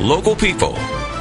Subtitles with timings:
[0.00, 0.74] Local people,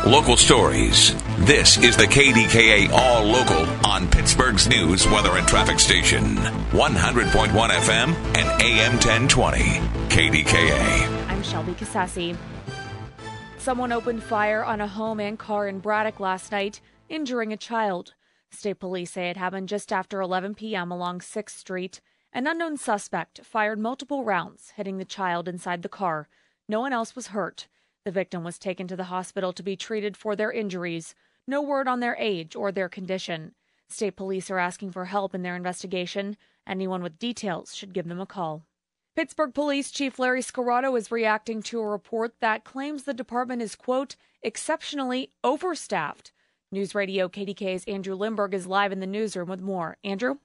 [0.06, 1.16] local stories.
[1.46, 6.36] This is the KDKA All Local on Pittsburgh's news, weather, and traffic station.
[6.36, 9.60] 100.1 FM and AM 1020.
[10.10, 11.30] KDKA.
[11.30, 12.36] I'm Shelby Casassi.
[13.58, 18.14] Someone opened fire on a home and car in Braddock last night, injuring a child.
[18.52, 20.92] State police say it happened just after 11 p.m.
[20.92, 22.02] along 6th Street.
[22.34, 26.28] An unknown suspect fired multiple rounds, hitting the child inside the car.
[26.68, 27.68] No one else was hurt.
[28.06, 31.16] The victim was taken to the hospital to be treated for their injuries.
[31.48, 33.56] No word on their age or their condition.
[33.90, 36.38] State police are asking for help in their investigation.
[36.68, 38.64] Anyone with details should give them a call.
[39.16, 43.76] Pittsburgh Police Chief Larry Scirotto is reacting to a report that claims the department is,
[43.76, 46.32] quote, exceptionally overstaffed.
[46.72, 49.98] News Radio KDKA's Andrew Lindberg is live in the newsroom with more.
[50.04, 50.38] Andrew?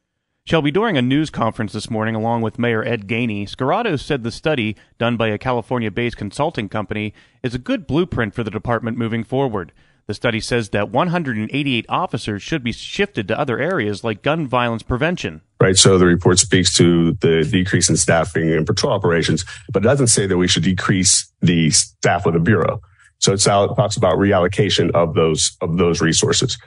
[0.47, 4.33] Shelby, during a news conference this morning along with Mayor Ed Gainey, Scirotto said the
[4.33, 8.98] study, done by a California based consulting company, is a good blueprint for the department
[8.98, 9.70] moving forward.
[10.09, 14.83] The study says that 188 officers should be shifted to other areas like gun violence
[14.83, 15.42] prevention.
[15.61, 15.77] Right.
[15.77, 20.09] So the report speaks to the decrease in staffing and patrol operations, but it doesn't
[20.09, 22.81] say that we should decrease the staff of the Bureau.
[23.19, 26.59] So it talks about reallocation of those, of those resources.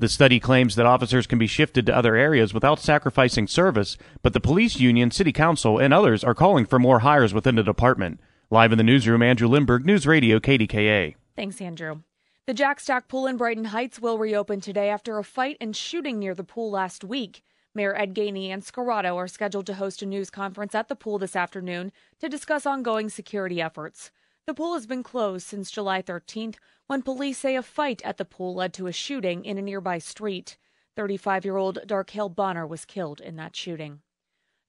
[0.00, 4.32] The study claims that officers can be shifted to other areas without sacrificing service, but
[4.32, 8.20] the police union, city council, and others are calling for more hires within the department.
[8.48, 11.16] Live in the newsroom, Andrew Lindberg, News Radio, KDKA.
[11.34, 12.02] Thanks, Andrew.
[12.46, 16.20] The Jack Stack Pool in Brighton Heights will reopen today after a fight and shooting
[16.20, 17.42] near the pool last week.
[17.74, 21.18] Mayor Ed Gainey and Scirotto are scheduled to host a news conference at the pool
[21.18, 24.12] this afternoon to discuss ongoing security efforts.
[24.48, 26.54] The pool has been closed since July 13th
[26.86, 29.98] when police say a fight at the pool led to a shooting in a nearby
[29.98, 30.56] street.
[30.96, 34.00] 35 year old Darkale Bonner was killed in that shooting.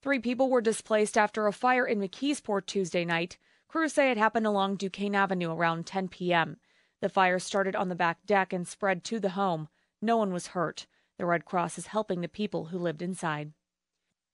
[0.03, 3.37] Three people were displaced after a fire in McKeesport Tuesday night.
[3.69, 6.57] Crews say it happened along Duquesne Avenue around 10 p.m.
[6.99, 9.69] The fire started on the back deck and spread to the home.
[10.01, 10.87] No one was hurt.
[11.17, 13.53] The Red Cross is helping the people who lived inside.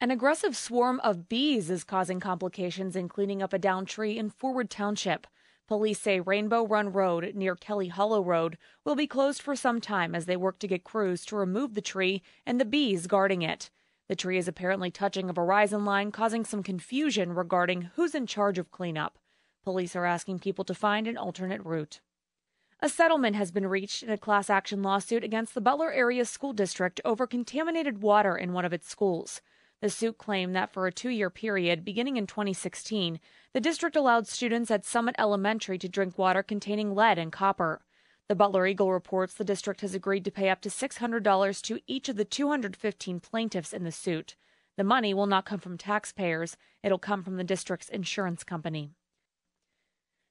[0.06, 4.30] An aggressive swarm of bees is causing complications in cleaning up a downed tree in
[4.30, 5.26] Forward Township.
[5.68, 10.14] Police say Rainbow Run Road near Kelly Hollow Road will be closed for some time
[10.14, 13.72] as they work to get crews to remove the tree and the bees guarding it.
[14.08, 18.60] The tree is apparently touching a Verizon line, causing some confusion regarding who's in charge
[18.60, 19.18] of cleanup.
[19.64, 22.00] Police are asking people to find an alternate route.
[22.80, 26.54] A settlement has been reached in a class action lawsuit against the Butler Area School
[26.54, 29.42] District over contaminated water in one of its schools.
[29.82, 33.20] The suit claimed that for a two year period, beginning in 2016,
[33.54, 37.82] the district allowed students at Summit Elementary to drink water containing lead and copper.
[38.28, 42.10] The Butler Eagle reports the district has agreed to pay up to $600 to each
[42.10, 44.36] of the 215 plaintiffs in the suit.
[44.78, 48.92] The money will not come from taxpayers, it'll come from the district's insurance company.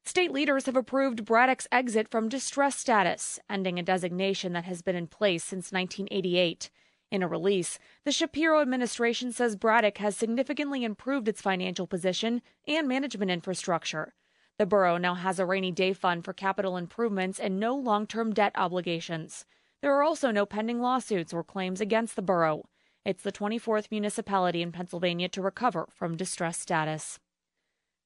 [0.05, 4.97] State leaders have approved Braddock's exit from distress status, ending a designation that has been
[4.97, 6.69] in place since 1988.
[7.15, 12.89] In a release, the Shapiro administration says Braddock has significantly improved its financial position and
[12.89, 14.15] management infrastructure.
[14.59, 18.33] The borough now has a rainy day fund for capital improvements and no long term
[18.33, 19.45] debt obligations.
[19.81, 22.65] There are also no pending lawsuits or claims against the borough.
[23.05, 27.21] It's the 24th municipality in Pennsylvania to recover from distress status.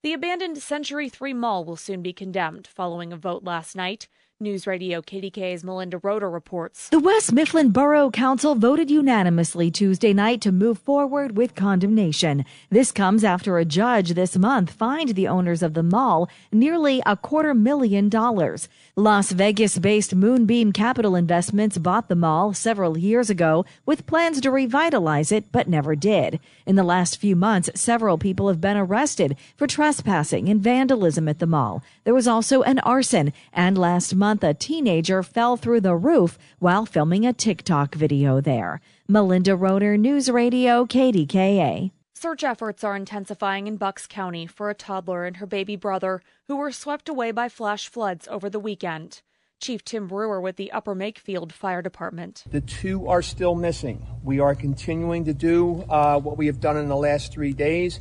[0.02, 4.06] The abandoned Century 3 Mall will soon be condemned following a vote last night.
[4.40, 6.90] News Radio KDKA's Melinda Roeder reports.
[6.90, 12.44] The West Mifflin Borough Council voted unanimously Tuesday night to move forward with condemnation.
[12.70, 17.16] This comes after a judge this month fined the owners of the mall nearly a
[17.16, 18.68] quarter million dollars.
[18.94, 24.52] Las Vegas based Moonbeam Capital Investments bought the mall several years ago with plans to
[24.52, 26.38] revitalize it, but never did.
[26.64, 31.40] In the last few months, several people have been arrested for trespassing and vandalism at
[31.40, 31.82] the mall.
[32.04, 36.84] There was also an arson, and last month a teenager fell through the roof while
[36.84, 38.80] filming a TikTok video there.
[39.08, 41.90] Melinda Roeder, News Radio, KDKA.
[42.12, 46.56] Search efforts are intensifying in Bucks County for a toddler and her baby brother who
[46.56, 49.22] were swept away by flash floods over the weekend.
[49.60, 52.44] Chief Tim Brewer with the Upper Makefield Fire Department.
[52.50, 54.06] The two are still missing.
[54.22, 58.00] We are continuing to do uh, what we have done in the last three days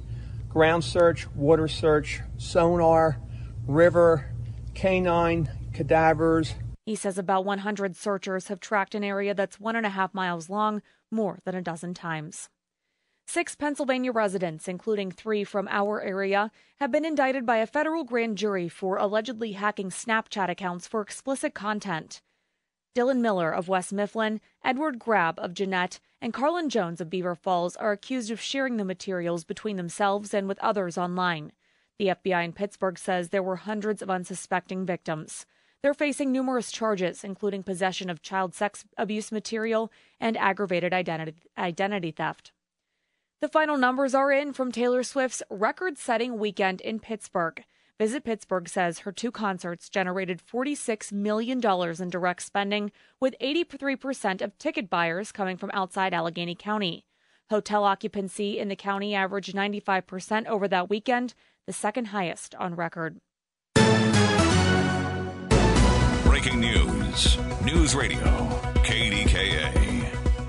[0.50, 3.20] ground search, water search, sonar,
[3.68, 4.34] river,
[4.74, 6.56] canine, cadavers.
[6.88, 10.50] He says about 100 searchers have tracked an area that's one and a half miles
[10.50, 10.82] long
[11.12, 12.50] more than a dozen times.
[13.28, 18.38] Six Pennsylvania residents, including three from our area, have been indicted by a federal grand
[18.38, 22.22] jury for allegedly hacking Snapchat accounts for explicit content.
[22.96, 27.76] Dylan Miller of West Mifflin, Edward Grab of Jeannette, and Carlin Jones of Beaver Falls
[27.76, 31.52] are accused of sharing the materials between themselves and with others online.
[32.00, 35.46] The FBI in Pittsburgh says there were hundreds of unsuspecting victims.
[35.84, 42.52] They're facing numerous charges, including possession of child sex abuse material and aggravated identity, theft.
[43.40, 47.64] The final numbers are in from Taylor Swift's record setting weekend in Pittsburgh.
[48.00, 54.58] Visit Pittsburgh says her two concerts generated $46 million in direct spending, with 83% of
[54.58, 57.06] ticket buyers coming from outside Allegheny County.
[57.50, 61.34] Hotel occupancy in the county averaged 95% over that weekend,
[61.66, 63.20] the second highest on record.
[66.40, 67.36] Breaking news.
[67.66, 68.20] News Radio.
[68.84, 69.74] KDKA.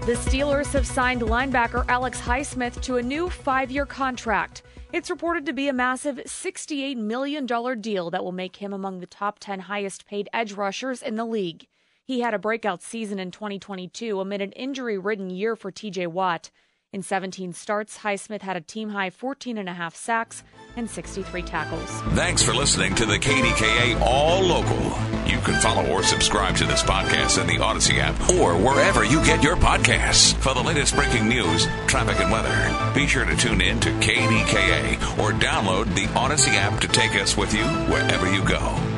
[0.04, 4.60] The Steelers have signed linebacker Alex Highsmith to a new five year contract.
[4.92, 7.46] It's reported to be a massive $68 million
[7.80, 11.24] deal that will make him among the top 10 highest paid edge rushers in the
[11.24, 11.66] league.
[12.04, 16.50] He had a breakout season in 2022 amid an injury ridden year for TJ Watt.
[16.90, 20.42] In 17 starts, Highsmith had a team high 14 and a half sacks
[20.74, 21.90] and 63 tackles.
[22.14, 24.82] Thanks for listening to the KDKA All Local.
[25.26, 29.22] You can follow or subscribe to this podcast in the Audacy app or wherever you
[29.22, 30.34] get your podcasts.
[30.36, 34.94] For the latest breaking news, traffic, and weather, be sure to tune in to KDKA
[35.18, 38.97] or download the Audacy app to take us with you wherever you go.